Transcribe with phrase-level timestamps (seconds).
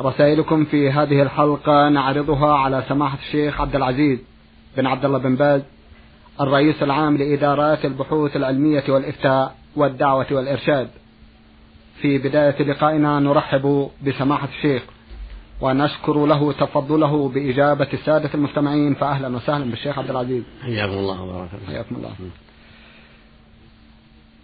[0.00, 4.18] رسائلكم في هذه الحلقة نعرضها على سماحة الشيخ عبد العزيز
[4.76, 5.62] بن عبد الله بن باز
[6.40, 10.88] الرئيس العام لإدارات البحوث العلمية والإفتاء والدعوة والإرشاد.
[12.00, 14.82] في بداية لقائنا نرحب بسماحة الشيخ
[15.60, 20.42] ونشكر له تفضله بإجابة السادة المستمعين فأهلا وسهلا بالشيخ عبد العزيز.
[20.62, 22.10] حياكم الله وبارك حياكم الله.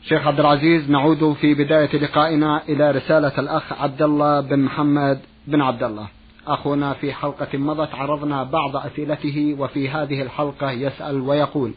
[0.08, 5.60] شيخ عبد العزيز نعود في بداية لقائنا إلى رسالة الأخ عبد الله بن محمد بن
[5.60, 6.08] عبد الله
[6.46, 11.72] أخونا في حلقة مضت عرضنا بعض أسئلته وفي هذه الحلقة يسأل ويقول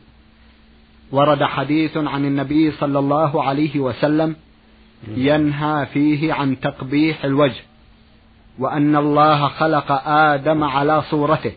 [1.12, 4.36] ورد حديث عن النبي صلى الله عليه وسلم
[5.08, 7.62] ينهى فيه عن تقبيح الوجه
[8.60, 11.52] وأن الله خلق آدم على صورته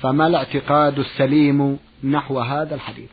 [0.00, 3.10] فما الاعتقاد السليم نحو هذا الحديث؟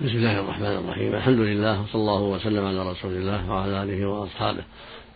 [0.00, 1.14] بسم الله الرحمن الرحيم.
[1.14, 4.62] الحمد لله وصلى الله وسلم على رسول الله وعلى آله وأصحابه.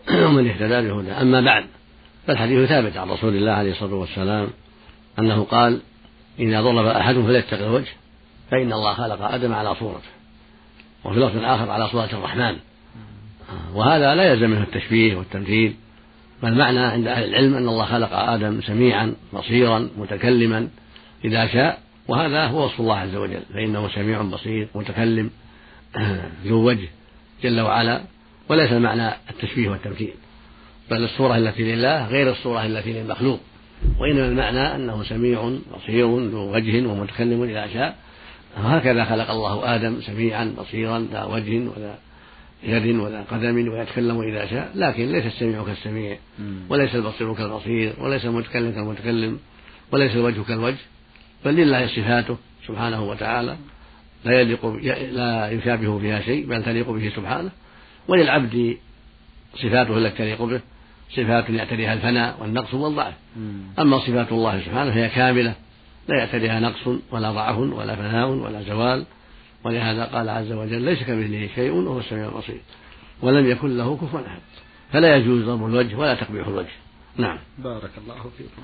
[0.25, 1.65] ومن اهتدى بهدى أما بعد
[2.27, 4.49] فالحديث ثابت عن رسول الله عليه الصلاة والسلام
[5.19, 5.81] أنه قال
[6.39, 7.91] إذا ضرب أحد فليتق الوجه
[8.51, 10.09] فإن الله خلق آدم على صورته
[11.03, 12.55] وفي لفظ آخر على صورة الرحمن.
[13.73, 15.75] وهذا لا يلزم منه التشبيه والتمثيل
[16.41, 20.69] فالمعنى عند أهل العلم أن الله خلق آدم سميعا بصيرا متكلما
[21.25, 25.29] إذا شاء وهذا هو وصف الله عز وجل فإنه سميع بصير متكلم
[26.45, 26.87] ذو وجه
[27.43, 28.01] جل وعلا
[28.49, 30.13] وليس المعنى التشبيه والتمثيل
[30.91, 33.39] بل الصورة التي لله غير الصورة التي للمخلوق
[33.99, 37.95] وإنما المعنى أنه سميع بصير ذو وجه ومتكلم إذا شاء.
[38.57, 41.97] وهكذا خلق الله آدم سميعا بصيرا ذا وجه وذا
[42.63, 44.71] يد ولا قدم ويتكلم إذا شاء.
[44.75, 46.17] لكن ليس السميع كالسميع
[46.69, 49.39] وليس البصير كالبصير وليس المتكلم كالمتكلم
[49.91, 50.77] وليس الوجه كالوجه.
[51.45, 52.37] بل لله صفاته
[52.67, 53.57] سبحانه وتعالى.
[54.25, 54.65] لا يليق
[55.11, 57.51] لا يشابه فيها شيء بل تليق به سبحانه.
[58.07, 58.77] وللعبد
[59.55, 60.61] صفاته التي تليق به.
[61.09, 63.13] صفات يعتريها الفناء والنقص والضعف
[63.79, 65.53] أما صفات الله سبحانه فهي كاملة
[66.07, 69.05] لا يعتريها نقص ولا ضعف ولا فناء ولا زوال.
[69.63, 72.61] ولهذا قال عز وجل ليس كمثله شيء وهو السميع البصير.
[73.21, 74.39] ولم يكن له كفوا أحد.
[74.93, 76.75] فلا يجوز ضرب الوجه ولا تقبيح الوجه.
[77.17, 77.39] نعم.
[77.57, 78.61] بارك الله فيكم.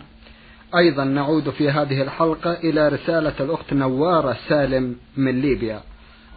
[0.76, 5.82] أيضا نعود في هذه الحلقة إلى رسالة الأخت نوارة سالم من ليبيا.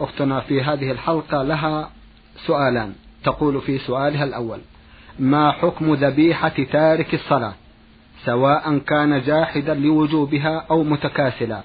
[0.00, 1.90] أختنا في هذه الحلقة لها
[2.46, 2.92] سؤالان.
[3.24, 4.58] تقول في سؤالها الأول
[5.18, 7.54] ما حكم ذبيحة تارك الصلاة؟
[8.24, 11.62] سواء كان جاحدا لوجوبها أو متكاسلا.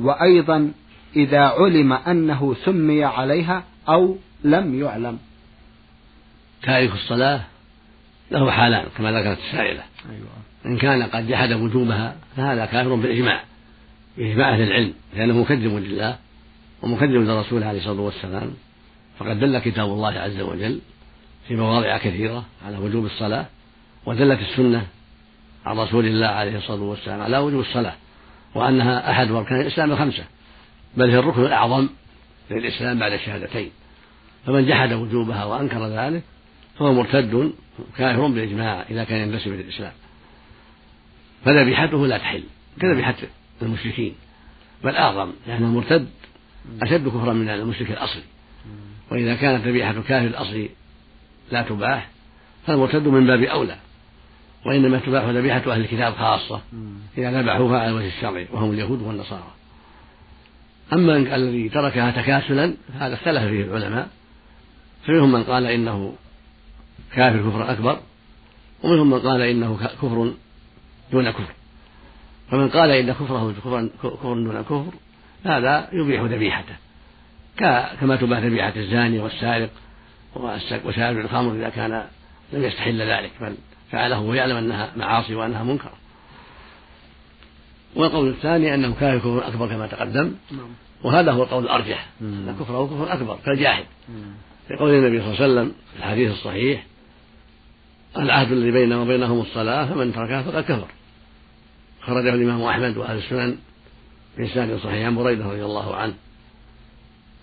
[0.00, 0.72] وأيضا
[1.16, 5.18] إذا علم أنه سمي عليها أو لم يعلم.
[6.62, 7.40] تارك الصلاة
[8.30, 9.82] له حالان كما ذكرت السائلة.
[10.10, 10.28] أيوة.
[10.66, 13.40] إن كان قد جحد وجوبها فهذا كافر بالإجماع
[14.18, 16.16] بإجماع أهل العلم لأنه مكذب لله
[16.82, 18.50] ومكذب لرسوله عليه الصلاة والسلام.
[19.18, 20.80] فقد دل كتاب الله عز وجل
[21.48, 23.46] في مواضع كثيرة على وجوب الصلاة
[24.06, 24.86] ودلت السنة
[25.66, 27.94] عن رسول الله عليه الصلاة والسلام على وجوب الصلاة
[28.54, 30.24] وأنها أحد أركان الإسلام الخمسة
[30.96, 31.88] بل هي الركن الأعظم
[32.50, 33.70] للإسلام بعد الشهادتين.
[34.46, 36.22] فمن جحد وجوبها وأنكر ذلك
[36.78, 37.52] فهو مرتد
[37.96, 39.92] كافر بالإجماع إذا كان ينتسب إلى الإسلام.
[41.44, 42.42] فذبيحته لا تحل
[42.80, 43.14] كذبيحة
[43.62, 44.14] المشركين
[44.84, 46.08] بل أعظم لأن المرتد
[46.82, 48.22] أشد كفرا من المشرك الأصلي.
[49.10, 50.70] وإذا كانت ذبيحة الكافر الأصلي
[51.50, 52.08] لا تباح
[52.66, 53.76] فالمرتد من باب أولى
[54.66, 56.60] وإنما تباح ذبيحة أهل الكتاب خاصة
[57.18, 59.52] إذا ذبحوها على الوجه الشرعي وهم اليهود والنصارى.
[60.92, 64.08] أما الذي تركها تكاسلا هذا اختلف فيه العلماء
[65.06, 66.14] فمنهم من قال إنه
[67.14, 67.98] كافر كفرا أكبر
[68.82, 70.32] ومنهم من قال إنه كفر
[71.12, 71.52] دون كفر.
[72.50, 73.88] فمن قال إن كفره كفر
[74.24, 74.92] دون كفر
[75.44, 76.76] هذا يبيح ذبيحته
[78.00, 79.70] كما تباح ذبيحة الزاني والسارق
[80.84, 82.06] وشارب الخمر إذا كان
[82.52, 83.54] لم يستحل ذلك بل
[83.92, 85.90] فعله ويعلم أنها معاصي وأنها منكر.
[87.94, 90.68] والقول الثاني أنه كافر كفر أكبر كما تقدم نعم.
[91.02, 92.06] وهذا هو القول الأرجح.
[92.20, 93.84] أن كفره كفر أكبر كالجاحد
[94.70, 96.86] لقول النبي صلى الله عليه وسلم في الحديث الصحيح
[98.16, 100.88] العهد الذي بيننا وبينهم الصلاة فمن تركها فقد كفر.
[102.02, 103.56] خرجه الإمام أحمد وأهل السنن
[104.38, 106.14] بإسناد صحيح عن بريدة رضي الله عنه.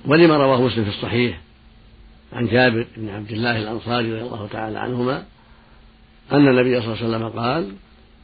[0.05, 1.39] ولما رواه مسلم في الصحيح
[2.33, 5.23] عن جابر بن عبد الله الأنصاري رضي الله تعالى عنهما
[6.31, 7.71] أن النبي صلى الله عليه وسلم قال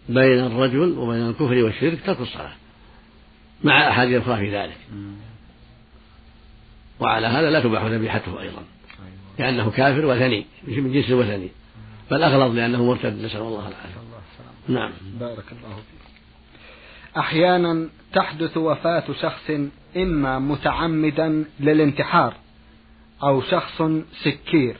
[0.09, 2.53] بين الرجل وبين الكفر والشرك ترك الصلاة.
[3.63, 4.77] مع أحاديث أخرى في ذلك.
[6.99, 8.63] وعلى هذا لا تباح ذبيحته أيضا
[9.39, 11.49] لأنه كافر وثني من جنس وثني
[12.11, 13.99] بل أغلظ لأنه مرتد نسأل الله العافية.
[14.67, 14.91] نعم.
[15.19, 15.99] بارك الله فيك.
[17.17, 19.51] أحيانا تحدث وفاة شخص
[19.97, 22.33] إما متعمدا للانتحار.
[23.23, 23.81] أو شخص
[24.23, 24.77] سكير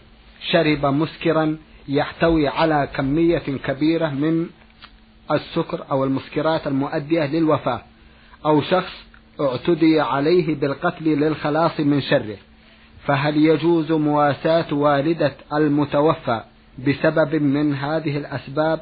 [0.52, 1.58] شرب مسكرا
[1.88, 4.50] يحتوي على كمية كبيرة من
[5.32, 7.82] السكر أو المسكرات المؤدية للوفاة
[8.46, 9.06] أو شخص
[9.42, 12.38] اعتدي عليه بالقتل للخلاص من شره.
[13.06, 16.44] فهل يجوز مواساة والدة المتوفى
[16.88, 18.82] بسبب من هذه الأسباب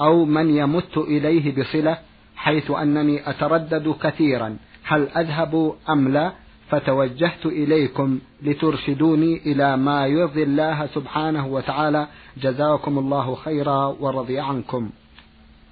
[0.00, 1.98] أو من يمت إليه بصلة
[2.36, 6.32] حيث أنني أتردد كثيرا؟ هل أذهب أم لا؟
[6.70, 12.08] فتوجهت إليكم لترشدوني إلى ما يرضي الله سبحانه وتعالى.
[12.36, 14.90] جزاكم الله خيرا ورضي عنكم.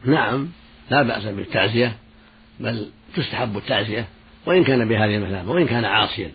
[0.04, 0.48] نعم
[0.90, 1.96] لا بأس بالتعزية
[2.60, 4.06] بل تستحب التعزية
[4.46, 6.32] وإن كان بهذه المثابة وإن كان عاصيا.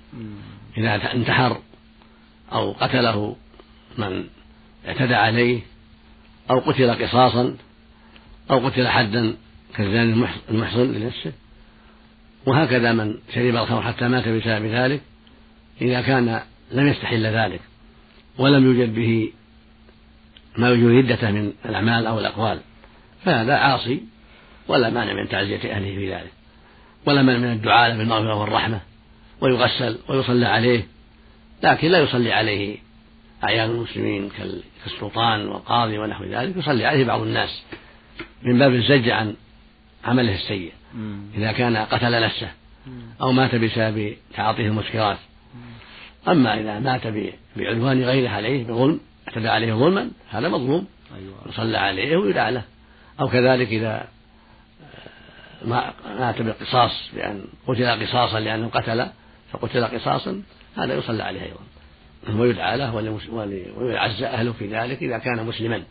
[0.77, 1.57] إذا انتحر
[2.53, 3.35] أو قتله
[3.97, 4.23] من
[4.87, 5.59] اعتدى عليه
[6.49, 7.55] أو قتل قصاصا
[8.51, 9.35] أو قتل حدا
[9.75, 11.31] كالزاني المحصن لنفسه
[12.45, 15.01] وهكذا من شرب الخمر حتى مات بسبب ذلك
[15.81, 16.41] إذا كان
[16.71, 17.61] لم يستحل ذلك
[18.37, 19.31] ولم يوجد به
[20.57, 22.59] ما يوجد ردته من الأعمال أو الأقوال
[23.25, 24.01] فهذا عاصي
[24.67, 26.31] ولا مانع من تعزية أهله في ذلك
[27.05, 28.79] ولا مانع من الدعاء بالمغفرة والرحمة
[29.41, 30.87] ويغسل ويصلى عليه
[31.63, 32.77] لكن لا يصلي عليه
[33.43, 34.29] أعيان المسلمين
[34.83, 37.63] كالسلطان والقاضي ونحو ذلك يصلي عليه بعض الناس
[38.43, 39.35] من باب الزج عن
[40.05, 40.71] عمله السيء.
[41.35, 42.51] إذا كان قتل نفسه
[43.21, 45.17] أو مات بسبب تعاطيه المسكرات.
[46.27, 47.01] أما إذا مات
[47.55, 50.87] بعدوان غيره عليه بظلم اعتدى عليه ظلما هذا مظلوم.
[51.15, 51.35] أيوة.
[51.49, 52.63] يصلى عليه ويدعى له.
[53.19, 54.07] أو كذلك إذا
[56.19, 59.07] مات بالقصاص بأن قتل قصاصا لأنه قتل
[59.51, 60.41] فقتل قصاصا
[60.77, 62.39] هذا يصلى عليه أيضا.
[62.41, 62.95] ويدعى له
[63.77, 65.83] ويعزى أهله في ذلك إذا كان مسلما.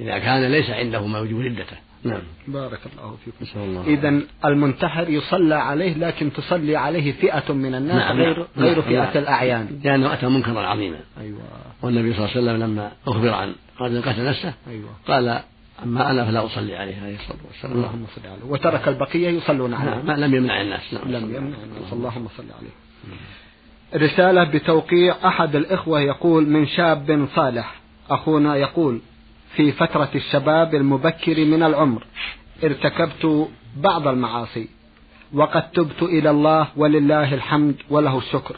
[0.00, 2.22] إذا كان ليس عنده ما يوجب ردته نعم.
[2.48, 3.60] بارك الله فيكم.
[3.62, 8.76] الله إذا المنتحر يصلى عليه لكن تصلي عليه فئة من الناس نعم غير نعم غير
[8.76, 8.84] نعم.
[8.84, 9.80] فئة نعم الأعيان.
[9.84, 11.00] لأنه أتى منكرا عظيما.
[11.20, 11.38] أيوة.
[11.82, 14.88] والنبي صلى الله عليه وسلم لما أخبر عن رجل قتل نفسه أيوة.
[15.08, 15.40] قال
[15.82, 17.72] أما أنا فلا أصلي عليه عليه الصلاة والسلام.
[17.72, 18.44] اللهم صل عليه.
[18.52, 20.02] وترك البقية يصلون عليه.
[20.02, 20.94] نعم لم يمنع الناس.
[20.94, 21.08] نعم.
[21.08, 21.92] لم يمنع الناس.
[21.92, 22.70] اللهم صل عليه.
[23.94, 27.80] رسالة بتوقيع أحد الإخوة يقول من شاب صالح
[28.10, 29.00] أخونا يقول
[29.56, 32.06] في فترة الشباب المبكر من العمر
[32.64, 34.68] ارتكبت بعض المعاصي
[35.32, 38.56] وقد تبت إلى الله ولله الحمد وله الشكر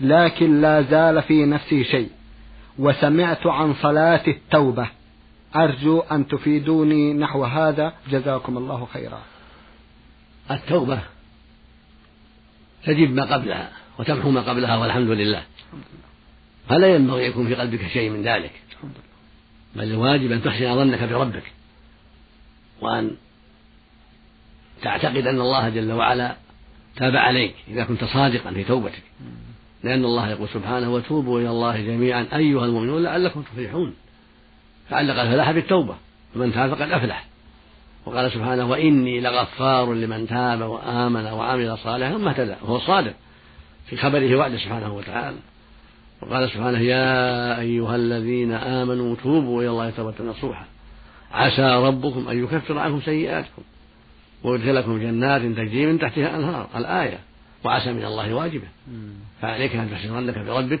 [0.00, 2.10] لكن لا زال في نفسي شيء
[2.78, 4.88] وسمعت عن صلاة التوبة
[5.56, 9.22] أرجو أن تفيدوني نحو هذا جزاكم الله خيرا.
[10.50, 11.00] التوبة
[12.84, 15.42] تجب ما قبلها وتمحو ما قبلها والحمد لله.
[16.68, 18.52] فلا ينبغي يكون في قلبك شيء من ذلك.
[19.76, 21.52] بل الواجب أن تحسن ظنك بربك
[22.80, 23.10] وأن
[24.82, 26.36] تعتقد أن الله جل وعلا
[26.96, 29.02] تاب عليك إذا كنت صادقا في توبتك.
[29.82, 33.94] لأن الله يقول سبحانه وتوبوا إلى الله جميعا أيها المؤمنون لعلكم تفلحون.
[34.90, 35.96] فعلق الفلاح بالتوبة
[36.34, 37.26] فمن تاب فقد أفلح.
[38.06, 43.14] وقال سبحانه وإني لغفار لمن تاب وآمن وعمل صالحا ثم اهتدى وهو صادق
[43.86, 45.36] في خبره وعده سبحانه وتعالى.
[46.22, 50.64] وقال سبحانه يا أيها الذين آمنوا توبوا إلى الله توبة نصوحا
[51.32, 53.62] عسى ربكم أن يكفر عنكم سيئاتكم
[54.42, 57.18] ويدخلكم جنات تجري من تحتها الأنهار الآية.
[57.64, 58.66] وعسى من الله واجبة.
[59.42, 60.80] فعليك أن تحسن ظنك بربك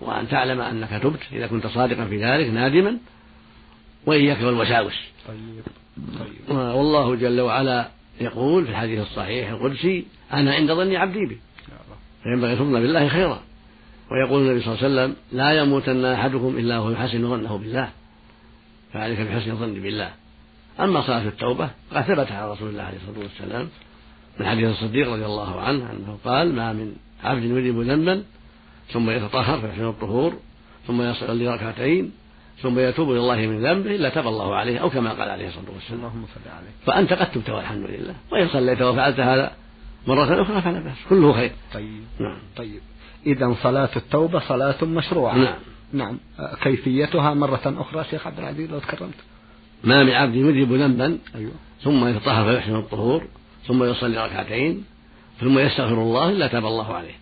[0.00, 1.20] وأن تعلم أنك تبت.
[1.32, 2.96] إذا كنت صادقا في ذلك نادما.
[4.06, 4.94] وإياك والوساوس.
[5.28, 5.62] طيب.
[6.18, 6.56] طيب.
[6.56, 7.88] والله جل وعلا
[8.20, 11.38] يقول في الحديث الصحيح القدسي أنا عند ظن عبدي بي.
[12.22, 13.42] فينبغي تظن بالله خيرا.
[14.10, 17.88] ويقول النبي صلى الله عليه وسلم لا يموتن أحدكم إلا وهو يحسن ظنه بالله.
[18.92, 20.10] فعليك بحسن الظن بالله.
[20.80, 23.68] أما صلاة التوبة قد ثبت على رسول الله عليه الصلاة والسلام
[24.40, 28.22] من حديث الصديق رضي الله عنه أنه قال ما من عبد يذنب ذنبا
[28.92, 30.34] ثم يتطهر فيحسن الطهور
[30.86, 32.12] ثم يصلي ركعتين
[32.62, 35.70] ثم يتوب إلى الله من ذنبه إلا تاب الله عليه أو كما قال عليه الصلاة
[35.74, 36.00] والسلام.
[36.00, 38.14] اللهم صل عليه فأنت قد تبت والحمد لله.
[38.32, 39.52] وإن صليت وفعلت هذا
[40.06, 40.96] مرة أخرى فلا بأس.
[41.08, 41.52] كله خير.
[41.74, 42.02] طيب.
[42.18, 42.38] نعم.
[42.56, 42.80] طيب.
[43.26, 45.36] إذا صلاة التوبة صلاة مشروعة.
[45.36, 45.58] نعم.
[45.92, 46.18] نعم.
[46.62, 49.14] كيفيتها مرة أخرى شيخ عبد العزيز لو تكرمت.
[49.84, 51.52] ما من عبد يذنب ذنبا أيوة.
[51.82, 53.24] ثم يتطهر فيحسن الطهور
[53.66, 54.84] ثم يصلي ركعتين
[55.40, 57.14] ثم يستغفر الله إلا تاب الله عليه.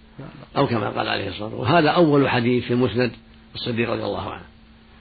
[0.56, 1.74] أو كما قال عليه الصلاة والسلام.
[1.74, 3.10] وهذا أول حديث في مسند
[3.54, 4.44] الصديق رضي الله عنه.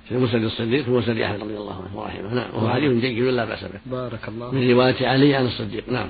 [0.09, 2.49] في مسند الصديق في مسند أحمد رضي الله عنه ورحمه نعم.
[2.53, 3.79] وهو حديث جيد لا بأس به.
[3.85, 5.89] بارك الله من رواية علي عن الصديق.
[5.89, 6.07] نعم.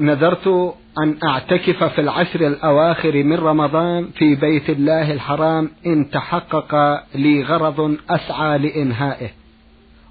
[0.00, 7.42] نذرت أن أعتكف في العشر الأواخر من رمضان في بيت الله الحرام إن تحقق لي
[7.42, 9.30] غرض أسعى لإنهائه.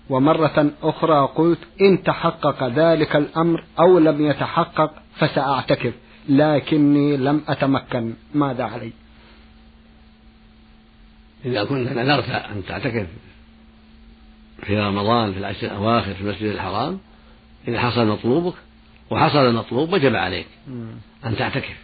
[0.09, 5.93] ومرة أخرى قلت إن تحقق ذلك الأمر أو لم يتحقق فسأعتكف
[6.29, 8.13] لكني لم أتمكن.
[8.33, 8.91] ماذا علي؟
[11.45, 13.07] إذا كنت نذرت أن تعتكف
[14.63, 16.99] في رمضان في العشر الأواخر في المسجد الحرام
[17.67, 18.53] إذا حصل مطلوبك
[19.11, 20.47] وحصل المطلوب وجب عليك
[21.25, 21.77] أن تعتكف.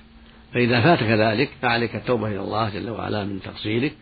[0.54, 3.94] فإذا فاتك ذلك فعليك التوبة إلى الله جل وعلا من تقصيرك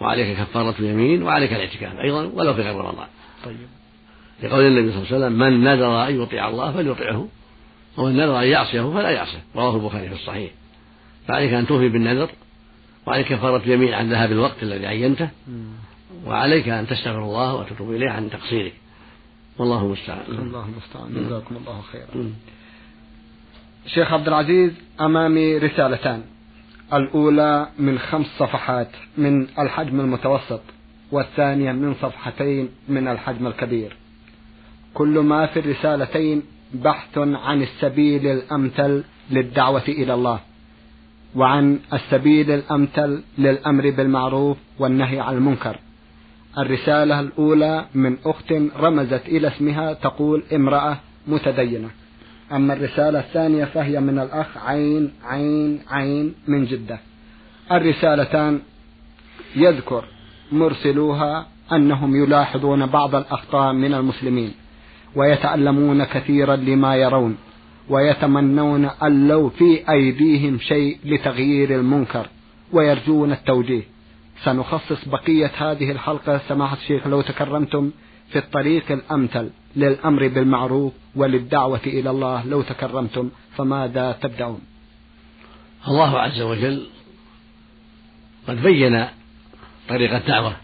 [0.00, 3.06] وعليك كفارة اليمين وعليك الاعتكاف أيضا ولو في غير رمضان.
[3.44, 3.56] طيب.
[4.42, 7.28] لقول النبي صلى الله عليه وسلم من نذر أن يطيع الله فليطعه
[7.96, 10.50] ومن نذر أن يعصيه فلا يعصه رواه البخاري في الصحيح.
[11.28, 12.30] فعليك أن توفي بالنذر
[13.06, 15.28] وعليك كفارة اليمين عن ذهاب الوقت الذي عينته
[16.26, 18.72] وعليك أن تستغفر الله وتتوب إليه عن تقصيرك.
[19.58, 20.20] والله المستعان.
[20.28, 21.26] الله المستعان.
[21.26, 22.32] جزاكم الله خيرا.
[23.86, 26.22] شيخ عبد العزيز أمامي رسالتان.
[26.92, 28.88] الأولى من خمس صفحات
[29.18, 30.60] من الحجم المتوسط
[31.12, 33.96] والثانية من صفحتين من الحجم الكبير.
[34.94, 36.42] كل ما في الرسالتين
[36.74, 40.40] بحث عن السبيل الأمثل للدعوة إلى الله
[41.36, 45.78] وعن السبيل الأمثل للأمر بالمعروف والنهي عن المنكر.
[46.58, 51.90] الرسالة الأولى من أخت رمزت إلى اسمها تقول امرأة متدينة.
[52.52, 56.98] أما الرسالة الثانية فهي من الأخ عين عين عين من جدة.
[57.72, 58.60] الرسالتان
[59.56, 60.04] يذكر
[60.52, 64.52] مرسلوها أنهم يلاحظون بعض الأخطاء من المسلمين
[65.16, 67.36] ويتألمون كثيرا لما يرون
[67.88, 72.26] ويتمنون أن لو في أيديهم شيء لتغيير المنكر
[72.72, 73.82] ويرجون التوجيه.
[74.44, 77.90] سنخصص بقية هذه الحلقة سماحة الشيخ لو تكرمتم
[78.28, 84.60] في الطريق الأمثل للأمر بالمعروف وللدعوة إلى الله لو تكرمتم فماذا تبدأون؟
[85.88, 86.86] الله عز وجل
[88.48, 89.06] قد بين
[89.88, 90.56] طريق الدعوة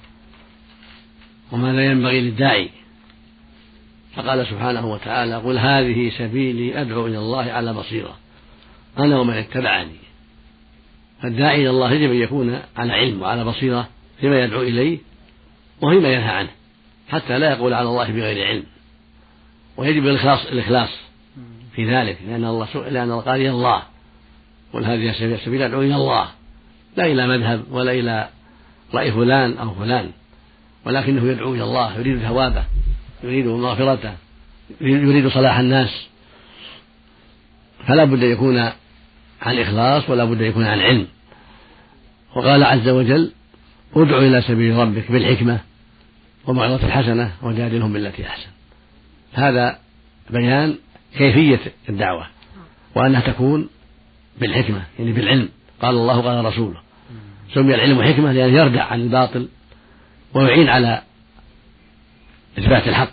[1.52, 2.70] وماذا ينبغي للداعي.
[4.16, 8.18] فقال سبحانه وتعالى قل هذه سبيلي أدعو إلى الله على بصيرة
[8.98, 9.96] أنا ومن اتبعني.
[11.22, 13.88] فالداعي إلى الله يجب أن يكون على علم وعلى بصيرة
[14.20, 14.98] فيما يدعو إليه
[15.80, 16.50] وفيما ينهى عنه.
[17.10, 18.62] حتى لا يقول على الله بغير علم.
[19.76, 20.88] ويجب الإخلاص الإخلاص
[21.74, 23.82] في ذلك لأن الله لأن قال إلى الله
[24.72, 25.12] قل هذه
[25.44, 26.28] سبيل أدعو إلى الله.
[26.96, 28.28] لا إلى مذهب ولا إلى
[28.94, 30.10] رأي فلان أو فلان
[30.86, 32.64] ولكنه يدعو إلى الله يريد ثوابه
[33.24, 34.12] يريد مغفرته
[34.80, 36.06] يريد صلاح الناس.
[37.86, 38.58] فلا بد أن يكون
[39.42, 41.06] عن إخلاص ولا بد أن يكون عن علم.
[42.34, 43.32] وقال عز وجل
[43.96, 45.60] ادع إلى سبيل ربك بالحكمة
[46.46, 48.48] وموعظة الحسنة وجادلهم بالتي أحسن.
[49.32, 49.78] هذا
[50.30, 50.78] بيان
[51.18, 52.26] كيفية الدعوة
[52.94, 53.68] وأنها تكون
[54.40, 55.48] بالحكمة يعني بالعلم.
[55.82, 56.80] قال الله قال رسوله.
[57.54, 59.48] سمي العلم حكمة لأنه يردع عن الباطل
[60.34, 61.02] ويعين على
[62.58, 63.12] إثبات الحق.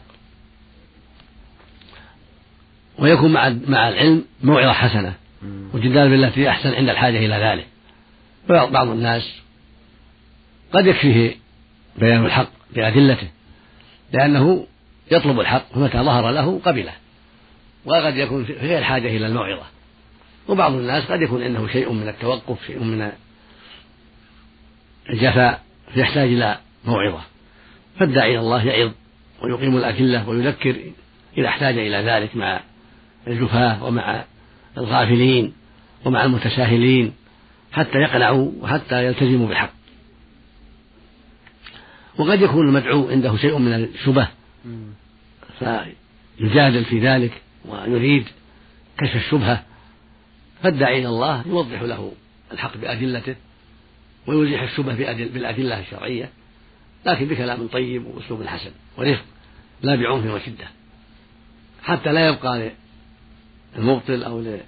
[3.00, 5.14] ويكون مع مع العلم موعظة حسنة
[5.74, 7.68] وجدال بالتي أحسن عند الحاجة إلى ذلك.
[8.50, 9.42] بعض الناس
[10.74, 11.36] قد يكفيه
[11.98, 13.28] بيان الحق بأدلته
[14.14, 14.68] لأنه
[15.12, 16.94] يطلب الحق فمتى ظهر له قبله
[17.86, 19.66] وقد يكون في غير حاجة إلى الموعظة.
[20.48, 23.12] وبعض الناس قد يكون عنده شيء من التوقف شيء من
[25.10, 25.62] الجفاء
[25.94, 27.22] فيحتاج إلى موعظة.
[28.00, 28.92] فالداعي إلى الله يعظ
[29.44, 30.76] ويقيم الأكلة ويذكر
[31.38, 32.60] إذا احتاج إلى ذلك مع
[33.28, 34.24] الجفاة ومع
[34.78, 35.54] الغافلين
[36.06, 37.14] ومع المتساهلين
[37.72, 39.77] حتى يقنعوا وحتى يلتزموا بالحق.
[42.18, 44.28] وقد يكون المدعو عنده شيء من الشبه.
[45.60, 48.26] فيجادل في ذلك ويريد
[48.98, 49.64] كشف الشبهة.
[50.64, 52.12] فالداعي إلى الله يوضح له
[52.52, 53.36] الحق بأدلته
[54.28, 56.30] ويزيح الشبه بالأدلة الشرعية.
[57.06, 59.26] لكن بكلام طيب وأسلوب حسن ورفق
[59.82, 60.68] لا بعنف وشدة.
[61.84, 62.72] حتى لا يبقى
[63.78, 64.60] للمبطل أو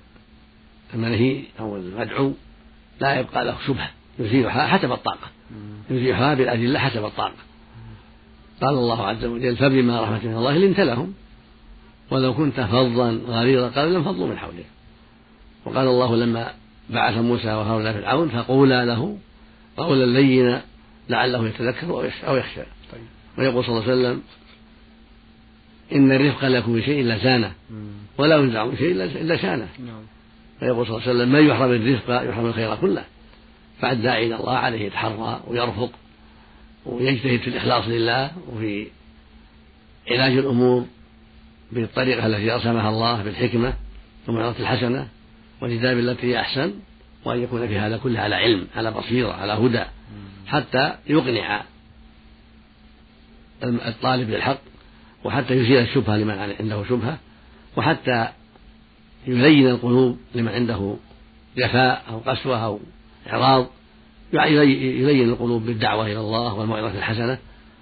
[0.94, 2.34] للمنهي أو المدعو
[3.02, 5.39] لا يبقى له شبهة يزيلها حسب الطاقة.
[5.90, 7.34] يزيلها بالأدلة حسب الطاقة.
[8.62, 11.14] قال الله عز وجل فبما رحمة من الله لنت لهم.
[12.12, 14.66] ولو كنت فظا غليظ قال لانفضوا من حولك.
[15.66, 16.54] وقال الله لما
[16.90, 19.18] بعث موسى وهارون فرعون فقولا له
[19.78, 20.62] قولا لينا
[21.10, 23.02] لعله يتذكر أو يخشى طيب.
[23.38, 24.22] ويقول صلى الله عليه وسلم
[25.94, 27.52] إن الرفق لا يكون بشيء إلا زانه
[28.18, 30.04] ولا ينزع من شيء إلا شانه نعم.
[30.62, 33.04] ويقول صلى الله عليه وسلم من يحرم الرفق يحرم الخير كله.
[33.82, 35.92] فالداعي إلى الله عليه يتحرى ويرفق
[36.86, 38.88] ويجتهد في الإخلاص لله وفي
[40.12, 40.86] علاج الأمور
[41.72, 43.74] بالطريقة التي رسمها الله بالحكمة
[44.28, 45.08] والموعظة الحسنة
[45.62, 46.74] والجدال بالتي هي أحسن
[47.26, 49.84] وأن يكون في هذا كله على علم على بصيرة على هدى
[50.48, 51.64] حتى يقنع
[53.64, 54.60] الطالب بالحق
[55.24, 57.18] وحتى يزيل الشبهة لمن عنده شبهة
[57.78, 58.28] وحتى
[59.28, 60.96] يلين القلوب لمن عنده
[61.58, 62.80] جفاء أو قسوة أو
[63.30, 63.68] إعراض
[64.34, 67.38] يلين القلوب بالدعوة إلى الله والموعظة الحسنة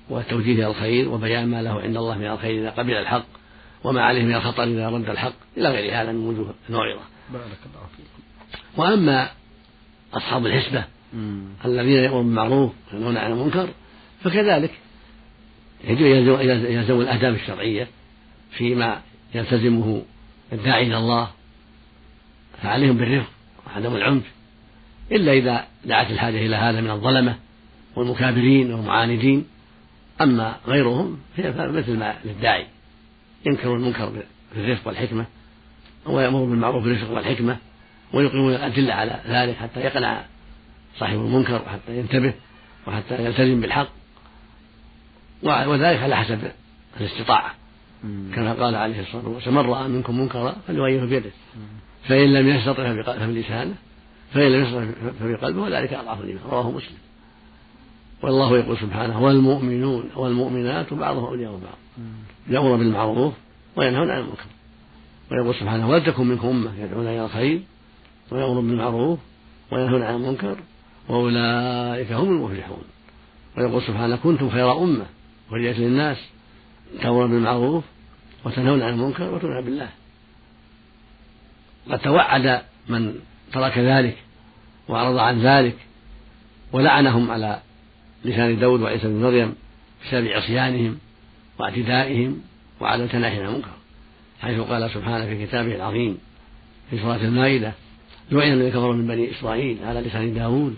[0.10, 3.26] والتوجيه إلى الخير وبيان ما له عند الله من الخير إذا قبل الحق
[3.84, 7.02] وما عليه من الخطر إذا رد الحق إلى غير هذا من وجوه الموعظة
[7.34, 8.82] بارك الله فيكم.
[8.82, 9.30] وأما
[10.14, 10.84] أصحاب الحسبة
[11.66, 13.70] الذين يأمرون بالمعروف وينهون عن المنكر
[14.24, 14.72] فكذلك
[15.84, 17.88] يلزم الآداب الشرعية
[18.52, 19.02] فيما
[19.36, 20.02] يلتزمه
[20.54, 21.30] الداعي إلى الله
[22.62, 23.30] فعليهم بالرفق
[23.68, 24.24] وعدم العنف
[25.12, 27.36] إلا إذا دعت الحاجة إلى هذا من الظلمة
[27.96, 29.46] والمكابرين والمعاندين.
[30.22, 32.66] أما غيرهم فمثل ما للداعي.
[33.46, 34.12] ينكر المنكر
[34.56, 35.26] بالرفق والحكمة
[36.06, 37.58] ويأمر بالمعروف بالرفق والحكمة
[38.14, 40.22] ويقيمون الأدلة على ذلك حتى يقنع
[41.00, 42.34] صاحب المنكر وحتى ينتبه
[42.88, 43.90] وحتى يلتزم بالحق.
[45.44, 46.40] وذلك على حسب
[47.00, 47.56] الاستطاعة.
[48.36, 51.32] كما قال عليه الصلاة والسلام من رأى منكم منكرا فليغيره بيده
[52.08, 53.76] فإن لم يستطع فبلسانه
[54.34, 56.98] فإن لم يستطع فبقلبه وذلك أضعف الإيمان رواه مسلم.
[58.22, 61.78] والله يقول سبحانه والمؤمنون والمؤمنات بعضهم أولياء بعض
[62.50, 63.34] يأمر بالمعروف
[63.76, 64.46] وينهون عن المنكر.
[65.32, 67.62] ويقول سبحانه ولتكن منكم أمة يدعون إلى الخير
[68.32, 69.20] ويأمر بالمعروف
[69.72, 70.58] وينهون عن المنكر
[71.10, 72.84] وأولئك هم المفلحون.
[73.58, 75.06] ويقول سبحانه كنتم خير أمة
[75.52, 76.18] وليت للناس
[77.02, 77.84] تأمرون بالمعروف
[78.46, 79.90] وتنهون عن المنكر وتؤمنون بالله.
[81.90, 83.16] قد توعد من
[83.54, 84.18] ترك ذلك
[84.88, 85.76] وأعرض عن ذلك
[86.72, 87.60] ولعنهم على
[88.26, 89.56] لسان داود وعيسى بن مريم
[90.06, 90.98] بسبب عصيانهم
[91.60, 92.42] واعتدائهم
[92.80, 93.70] وعدم تناهي المنكر
[94.42, 96.18] حيث قال سبحانه في كتابه العظيم
[96.90, 97.74] في سورة المائدة
[98.32, 100.78] لعن الذين كفروا من بني إسرائيل على لسان داود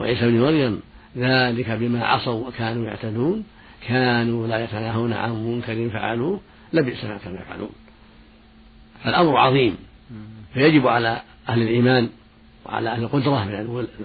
[0.00, 0.80] وعيسى بن مريم
[1.16, 3.44] ذلك بما عصوا وكانوا يعتدون
[3.88, 6.40] كانوا لا يتناهون عن منكر فعلوه
[6.72, 7.70] لبئس ما كانوا يفعلون.
[9.04, 9.76] فالأمر عظيم.
[10.54, 12.08] فيجب على أهل الإيمان
[12.66, 13.44] وعلى أهل القدرة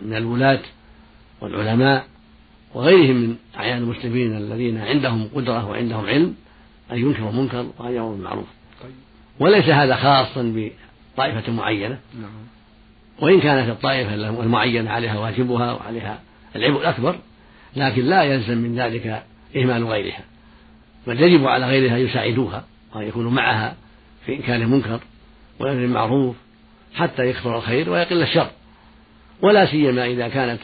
[0.04, 0.60] من الولاة
[1.42, 2.06] والعلماء
[2.74, 6.36] وغيرهم من أعيان المسلمين الذين عندهم قدرة وعندهم علم
[6.92, 8.46] أن ينكروا المنكر وأن يأمروا بالمعروف
[8.84, 8.92] طيب.
[9.40, 10.54] وليس هذا خاصا
[11.16, 12.32] بطائفة معينة نعم.
[13.20, 16.20] وإن كانت الطائفة المعينة عليها واجبها وعليها
[16.56, 17.16] العبء الأكبر
[17.76, 19.24] لكن لا يلزم من ذلك
[19.56, 20.24] إهمال غيرها
[21.08, 22.66] بل يجب على غيرها أن يساعدوها
[22.96, 23.76] وأن يكونوا معها
[24.26, 25.00] في إنكار المنكر
[25.60, 26.36] وأمر المعروف
[26.94, 28.50] حتى يكثر الخير ويقل الشر.
[29.42, 30.60] ولا سيما إذا كانت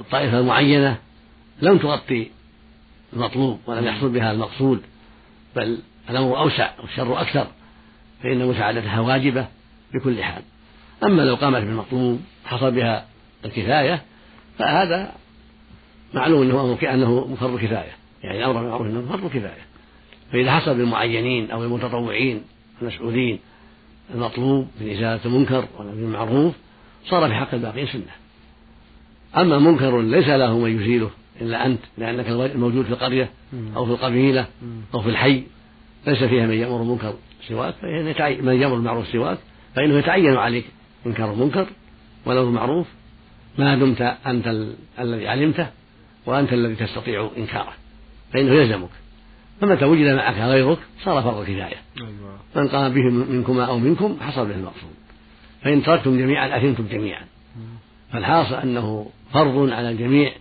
[0.00, 0.98] الطائفة المعينة
[1.62, 2.30] لم تغطي
[3.12, 4.82] المطلوب ولم يحصل بها المقصود
[5.56, 5.78] بل
[6.10, 7.46] الأمر أوسع والشر أكثر
[8.22, 9.46] فإن مساعدتها واجبة
[9.94, 10.42] بكل حال.
[11.04, 13.06] أما لو قامت بالمطلوب حصل بها
[13.44, 14.02] الكفاية
[14.58, 15.12] فهذا
[16.14, 17.96] معلوم أنه أمر أنه فرض كفاية.
[18.22, 19.66] يعني الأمر بالمعروف أنه فرض كفاية.
[20.32, 22.42] فإذا حصل بالمعينين أو المتطوعين
[22.82, 23.38] المسؤولين
[24.14, 26.54] المطلوب من إزالة المنكر بالمعروف
[27.06, 28.02] صار في حق الباقين سنة.
[29.36, 33.30] أما منكر ليس له من يزيله إلا أنت لأنك الموجود في القرية
[33.76, 34.46] أو في القبيلة
[34.94, 35.42] أو في الحي
[36.06, 37.14] ليس فيها من يأمر المنكر
[37.48, 39.38] سواك فإن من يأمر المعروف سواك
[39.74, 40.64] فإنه يتعين عليك
[41.06, 41.66] إنكار المنكر
[42.26, 42.86] ولو المعروف
[43.58, 44.66] ما دمت أنت
[44.98, 45.66] الذي علمته
[46.26, 47.72] وأنت الذي تستطيع إنكاره
[48.32, 48.88] فإنه يلزمك.
[49.60, 51.76] فمتى وجد معك غيرك صار فرض كفاية.
[52.56, 54.90] من قام به منكما أو منكم حصل به المقصود.
[55.62, 57.22] فإن تركتم جميعا أثمتم جميعا.
[58.12, 60.32] فالحاصل أنه فرض على الجميع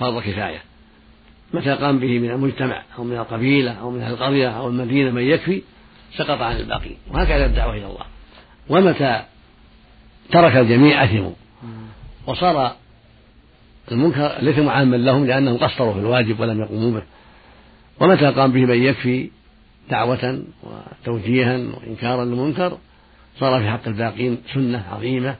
[0.00, 0.62] فرض كفاية.
[1.54, 5.62] متى قام به من المجتمع أو من القبيلة أو من القرية أو المدينة من يكفي
[6.16, 8.04] سقط عن الباقين وهكذا الدعوة إلى الله.
[8.68, 9.22] ومتى
[10.32, 11.32] ترك الجميع أثموا.
[12.26, 12.76] وصار
[13.92, 17.02] المنكر ليس عاما لهم لأنهم قصروا في الواجب ولم يقوموا به.
[18.00, 19.30] ومتى قام به من يكفي
[19.90, 22.78] دعوة وتوجيها وإنكارا للمنكر؟
[23.38, 25.36] صار في حق الباقين سنة عظيمة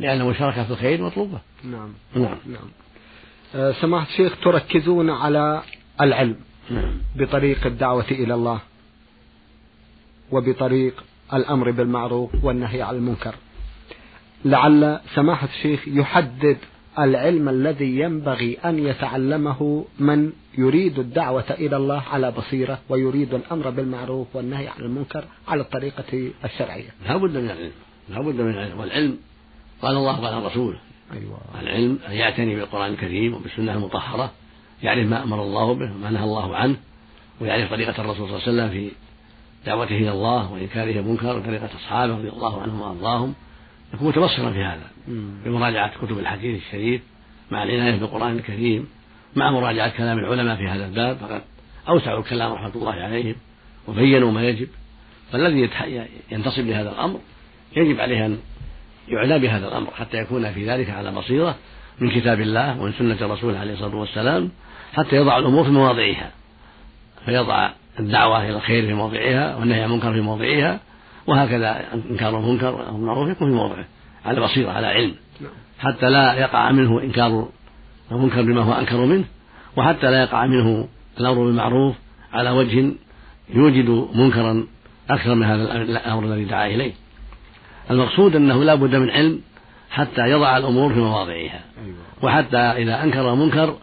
[0.00, 1.38] لأن المشاركة في الخير مطلوبة.
[1.64, 1.92] نعم.
[2.14, 2.70] نعم, نعم.
[3.54, 5.62] أه سماحة الشيخ تركزون على
[6.00, 6.36] العلم
[6.70, 6.94] نعم.
[7.16, 8.60] بطريق الدعوة إلى الله
[10.30, 13.34] وبطريق الأمر بالمعروف والنهي عن المنكر.
[14.44, 16.58] لعل سماحة الشيخ يحدد
[16.98, 24.36] العلم الذي ينبغي أن يتعلمه من يريد الدعوة إلى الله على بصيرة ويريد الأمر بالمعروف
[24.36, 26.88] والنهي عن المنكر على الطريقة الشرعية.
[27.08, 27.72] لا بد من العلم.
[28.08, 28.80] لا بد من العلم.
[28.80, 29.18] والعلم
[29.82, 30.76] قال الله قال الرسول.
[31.12, 31.38] أيوة.
[31.60, 34.32] العلم أن يعتني بالقرآن الكريم وبالسنة المطهرة
[34.82, 36.76] يعرف ما أمر الله به وما نهى الله عنه
[37.40, 38.90] ويعرف طريقة الرسول صلى الله عليه وسلم في
[39.66, 43.34] دعوته إلى الله وإنكاره المنكر وطريقة أصحابه رضي الله عنهم وأرضاهم.
[43.94, 44.90] يكون متبصرا في هذا
[45.44, 47.00] بمراجعة كتب الحديث الشريف
[47.50, 48.88] مع العناية بالقرآن الكريم.
[49.36, 51.42] مع مراجعة كلام العلماء في هذا الباب فقد
[51.88, 53.34] أوسعوا الكلام رحمة الله عليهم
[53.88, 54.68] وبينوا ما يجب.
[55.32, 55.70] فالذي
[56.30, 57.20] ينتصب لهذا الأمر
[57.76, 58.38] يجب عليه أن
[59.08, 61.56] يعنى بهذا الأمر حتى يكون في ذلك على بصيرة
[61.98, 64.50] من كتاب الله ومن سنة رسوله عليه الصلاة والسلام
[64.92, 66.30] حتى يضع الأمور في مواضعها.
[67.24, 70.80] فيضع الدعوة إلى الخير في موضعها والنهي عن المنكر في موضعها
[71.26, 73.84] وهكذا إنكار المنكر أو المعروف يكون في موضعه
[74.24, 75.14] على بصيرة على علم.
[75.40, 75.50] نعم.
[75.78, 77.48] حتى لا يقع منه إنكار
[78.16, 79.24] المنكر بما هو أنكر منه
[79.76, 80.88] وحتى لا يقع منه
[81.20, 81.94] الأمر بالمعروف
[82.32, 82.92] على وجه
[83.54, 84.66] يوجد منكرا
[85.10, 86.92] أكثر من هذا الأمر الذي دعا إليه
[87.90, 89.40] المقصود أنه لا بد من علم
[89.90, 91.96] حتى يضع الأمور في مواضعها أيوة.
[92.22, 93.76] وحتى إذا أنكر منكر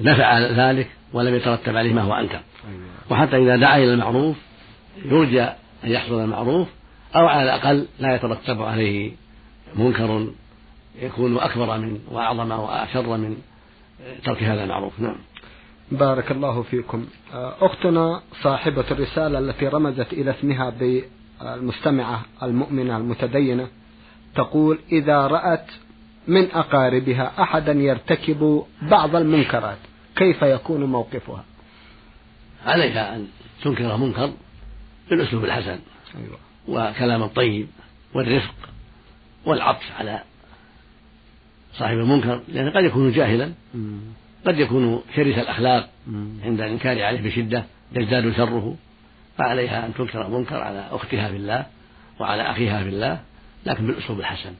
[0.00, 2.80] نفع ذلك ولم يترتب عليه ما هو أنكر أيوة.
[3.10, 4.36] وحتى إذا دعا إلى المعروف
[5.04, 5.42] يرجى
[5.84, 6.68] أن يحصل المعروف
[7.16, 9.12] أو على الأقل لا يترتب عليه
[9.76, 10.26] منكر
[11.02, 13.36] يكون أكبر من وأعظم وأشر من
[14.24, 15.00] ترك هذا المعروف.
[15.00, 15.16] نعم.
[15.92, 17.06] بارك الله فيكم.
[17.60, 23.68] أختنا صاحبة الرسالة التي رمزت إلى اسمها بالمستمعة المؤمنة المتدينة
[24.34, 25.66] تقول إذا رأت
[26.28, 29.78] من أقاربها أحدا يرتكب بعض المنكرات
[30.16, 31.44] كيف يكون موقفها؟
[32.66, 33.26] عليها أن
[33.62, 34.30] تنكر منكر
[35.10, 35.78] بالأسلوب الحسن
[36.18, 36.38] أيوة.
[36.68, 37.68] وكلام الطيب
[38.14, 38.54] والرفق
[39.46, 40.22] والعطف على
[41.78, 43.52] صاحب المنكر لأنه قد يكون جاهلا
[44.46, 45.88] قد يكون شرس الأخلاق
[46.44, 48.76] عند الإنكار عليه بشدة يزداد شره
[49.38, 51.66] فعليها أن تنكر المنكر على أختها في الله
[52.20, 53.20] وعلى أخيها في الله
[53.66, 54.52] لكن بالأسلوب الحسن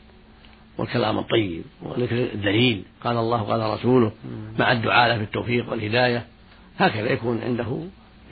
[0.79, 4.13] والكلام الطيب وذكر الدليل قال الله قال رسوله
[4.59, 6.25] مع الدعاء في التوفيق والهداية.
[6.79, 7.79] هكذا يكون عنده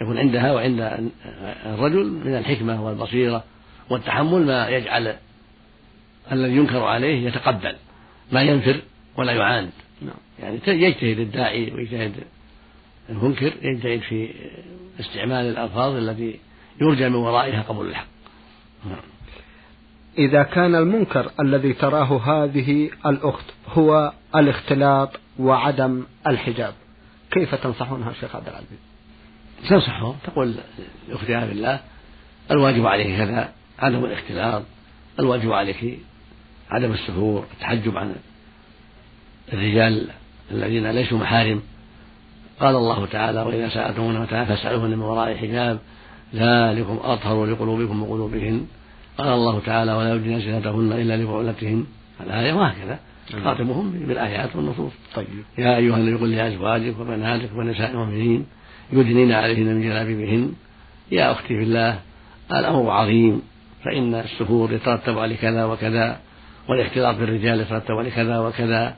[0.00, 1.10] يكون عندها وعند
[1.66, 3.44] الرجل من الحكمة والبصيرة
[3.90, 5.16] والتحمل ما يجعل
[6.32, 7.74] الذي ينكر عليه يتقبل.
[8.32, 8.80] ما ينفر
[9.16, 9.70] ولا يعاند
[10.02, 10.16] نعم.
[10.42, 12.12] يعني يجتهد الداعي ويجتهد
[13.10, 14.30] المنكر يجتهد في
[15.00, 16.38] استعمال الألفاظ التي
[16.80, 18.06] يرجى من ورائها قبول الحق
[18.84, 19.14] نعم.
[20.18, 26.74] إذا كان المنكر الذي تراه هذه الأخت هو الاختلاط وعدم الحجاب
[27.30, 28.78] كيف تنصحونها شيخ عبد العزيز؟
[29.68, 30.54] تنصحه تقول
[31.08, 31.80] لأختها بالله
[32.50, 34.62] الواجب عليك كذا عدم الاختلاط
[35.18, 35.98] الواجب عليك
[36.70, 38.14] عدم السفور التحجب عن
[39.52, 40.08] الرجال
[40.50, 41.62] الذين ليسوا محارم.
[42.60, 45.78] قال الله تعالى وإذا سألتمون متاعا فاسألوهن من وراء حجاب
[46.34, 48.66] ذلكم أطهر لقلوبكم وقلوبهن.
[49.18, 51.86] قال الله تعالى ولا يبدين زينتهن إلا لبعولتهن.
[52.20, 52.98] الآية وهكذا
[53.44, 54.92] خاطبهم بالآيات والنصوص.
[55.14, 55.26] طيب.
[55.58, 58.46] يا أيها النبي قل لأزواجك وبناتك ونساء المؤمنين
[58.92, 60.52] يدنين عليهن من جلابيبهن.
[61.12, 61.98] يا أختي في الله
[62.52, 63.42] الأمر عظيم
[63.84, 66.20] فإن السفور يترتب على كذا وكذا.
[66.68, 68.96] والاختلاط بالرجال يترتب على كذا وكذا.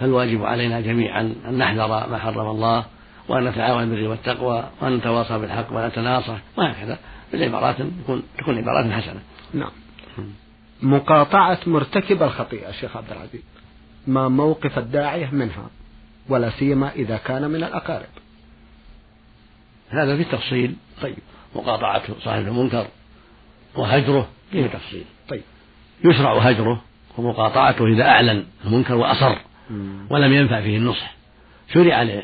[0.00, 2.84] فالواجب علينا جميعا أن نحذر ما حرم الله
[3.28, 6.98] وأن نتعاون بالبر والتقوى وأن نتواصى بالحق ونتناصح وهكذا.
[7.32, 9.20] بالعبارات تكون تكون عبارات حسنة.
[9.54, 9.70] نعم.
[10.82, 13.42] مقاطعة مرتكب الخطيئة شيخ عبد العزيز.
[14.06, 15.70] ما موقف الداعية منها
[16.28, 18.06] ولا سيما إذا كان من الأقارب.
[19.88, 21.18] هذا في التفصيل طيب.
[21.56, 22.86] مقاطعة صاحب المنكر
[23.74, 25.04] وهجره فيه تفصيل.
[25.28, 25.42] طيب.
[26.04, 26.82] يشرع هجره.
[27.18, 29.36] ومقاطعته إذا أعلن المنكر وأصر
[30.10, 31.14] ولم ينفع فيه النصح.
[31.74, 32.22] شرع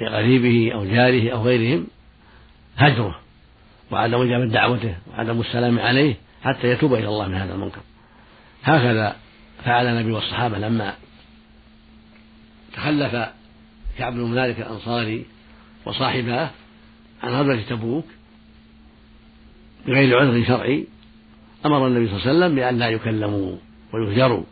[0.00, 1.86] لغريبه أو جاره أو غيرهم
[2.76, 3.20] هجره
[3.90, 6.14] وعدم إجابة دعوته وعدم السلام عليه
[6.44, 7.80] حتى يتوب إلى الله من هذا المنكر.
[8.64, 9.16] هكذا
[9.64, 10.94] فعل النبي والصحابة لما
[12.74, 13.28] تخلف
[13.98, 15.24] كعب بن مالك الأنصاري
[15.86, 16.50] وصاحباه
[17.22, 18.04] عن غزوة تبوك
[19.86, 20.86] بغير عذر شرعي
[21.66, 23.56] أمر النبي صلى الله عليه وسلم بأن لا يكلموا.
[23.92, 24.42] ويهجروا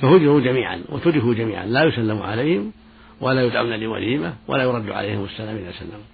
[0.00, 2.72] فهجروا جميعا وتركوا جميعا لا يسلم عليهم
[3.20, 6.04] ولا يدعون لوليمة ولا يرد عليهم السلام إذا سلموا.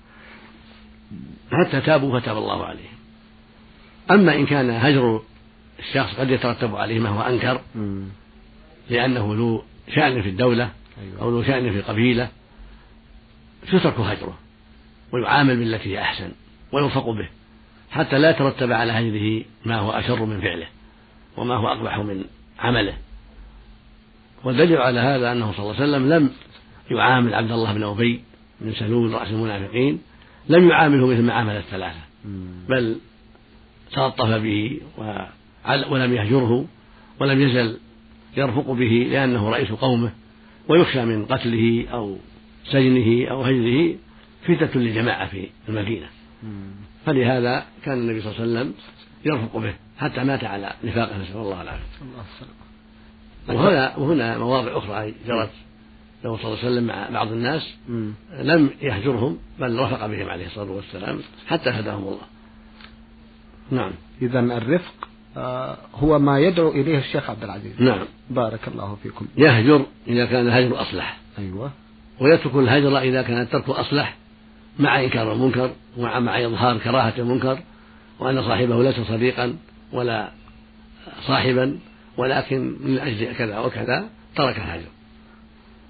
[1.53, 2.99] حتى تابوا فتاب الله عليهم.
[4.11, 5.23] أما إن كان هجر
[5.79, 7.61] الشخص قد يترتب عليه ما هو أنكر
[8.91, 9.63] لأنه ذو
[9.95, 10.71] شأن في الدولة
[11.03, 11.23] أيوة.
[11.23, 12.29] أو ذو شأن في قبيلة
[13.73, 14.39] يترك هجره
[15.13, 16.33] ويعامل بالتي هي أحسن
[16.73, 17.29] ويوفق به
[17.91, 20.67] حتى لا يترتب على هجره ما هو أشر من فعله
[21.37, 22.25] وما هو أقبح من
[22.59, 22.95] عمله.
[24.45, 26.31] والدليل على هذا أنه صلى الله عليه وسلم لم
[26.91, 28.21] يعامل عبد الله بن أبي
[28.61, 29.99] بن سلول رأس المنافقين
[30.49, 32.01] لم يعامله مثل ما عامل الثلاثة.
[32.69, 32.97] بل
[33.93, 34.81] تلطف به
[35.91, 36.65] ولم يهجره
[37.21, 37.79] ولم يزل
[38.37, 40.13] يرفق به لأنه رئيس قومه
[40.69, 42.17] ويخشى من قتله أو
[42.65, 43.95] سجنه أو هجره
[44.43, 46.07] فتنة لجماعة في المدينة.
[47.07, 48.75] فلهذا كان النبي صلى الله عليه وسلم
[49.25, 49.75] يرفق به.
[49.99, 51.85] حتى مات على نفاقه نسأل الله العافية.
[53.49, 55.51] وهنا وهنا مواضع أخرى جرت
[56.25, 57.75] له صلى الله عليه وسلم مع بعض الناس
[58.39, 62.27] لم يهجرهم بل رفق بهم عليه الصلاة والسلام حتى هداهم الله.
[63.71, 63.91] نعم.
[64.23, 67.83] إذا الرفق آه، هو ما يدعو إليه الشيخ عبد العزيز.
[67.83, 68.05] نعم.
[68.31, 69.27] بارك الله فيكم.
[69.37, 71.19] يهجر إذا كان الهجر أصلح.
[71.39, 71.71] أيوة.
[72.21, 74.17] ويترك الهجر إذا كان الترك أصلح
[74.79, 77.59] مع إنكار المنكر ومع مع إظهار كراهة المنكر
[78.19, 79.57] وأن صاحبه ليس صديقا.
[79.93, 80.31] ولا
[81.27, 81.79] صاحبا
[82.17, 84.89] ولكن من أجل كذا وكذا ترك الهجر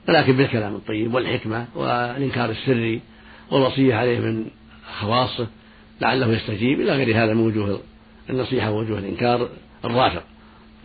[0.09, 3.01] ولكن بالكلام الطيب والحكمة والإنكار السري
[3.51, 4.47] والوصية عليه من
[5.01, 5.47] خواصه
[6.01, 6.81] لعله يستجيب.
[6.81, 7.81] إلى غير هذا من وجوه
[8.31, 9.49] النصيحة ووجوه الإنكار
[9.85, 10.21] الرافع.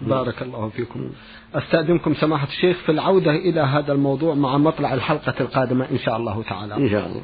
[0.02, 1.10] بارك الله فيكم.
[1.56, 6.44] أستأذنكم سماحة الشيخ في العودة إلى هذا الموضوع مع مطلع الحلقة القادمة إن شاء الله
[6.44, 6.76] تعالى.
[6.76, 7.22] إن شاء الله.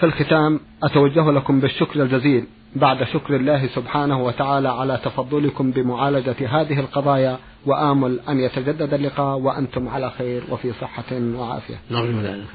[0.00, 2.46] في الختام أتوجه لكم بالشكر الجزيل.
[2.76, 9.88] بعد شكر الله سبحانه وتعالى على تفضلكم بمعالجة هذه القضايا وآمل أن يتجدد اللقاء وأنتم
[9.88, 11.74] على خير وفي صحة وعافية.
[11.90, 12.46] نرجو ذلك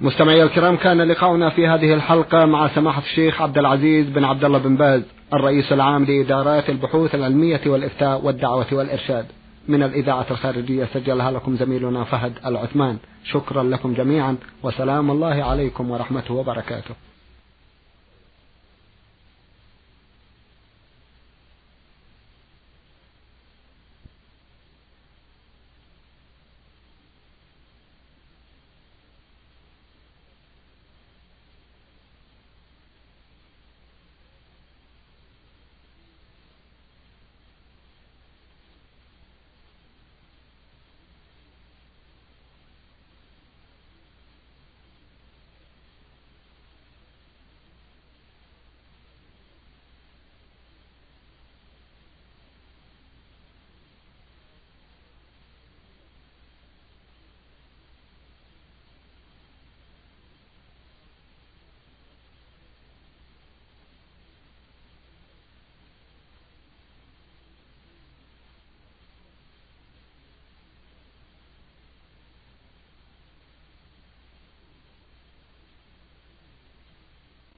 [0.00, 4.58] مستمعي الكرام كان لقاؤنا في هذه الحلقة مع سماحة الشيخ عبد العزيز بن عبد الله
[4.58, 9.26] بن باز الرئيس العام لإدارات البحوث العلمية والإفتاء والدعوة والإرشاد.
[9.68, 12.96] من الإذاعة الخارجية سجلها لكم زميلنا فهد العثمان.
[13.24, 16.94] شكرا لكم جميعا وسلام الله عليكم ورحمته وبركاته.